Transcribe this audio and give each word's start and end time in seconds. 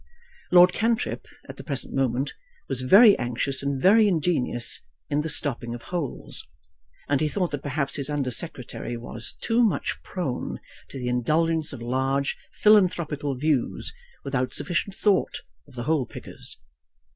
Lord 0.51 0.73
Cantrip, 0.73 1.27
at 1.47 1.57
the 1.57 1.63
present 1.63 1.93
moment, 1.93 2.33
was 2.67 2.81
very 2.81 3.15
anxious 3.19 3.61
and 3.61 3.79
very 3.79 4.07
ingenious 4.07 4.81
in 5.11 5.21
the 5.21 5.29
stopping 5.29 5.75
of 5.75 5.83
holes; 5.93 6.47
and 7.07 7.21
he 7.21 7.27
thought 7.27 7.51
that 7.51 7.61
perhaps 7.61 7.97
his 7.97 8.09
Under 8.09 8.31
Secretary 8.31 8.97
was 8.97 9.35
too 9.41 9.61
much 9.61 9.99
prone 10.03 10.59
to 10.89 10.97
the 10.97 11.07
indulgence 11.07 11.71
of 11.71 11.83
large 11.83 12.35
philanthropical 12.51 13.35
views 13.35 13.93
without 14.23 14.55
sufficient 14.55 14.95
thought 14.95 15.41
of 15.67 15.75
the 15.75 15.83
hole 15.83 16.07
pickers. 16.07 16.57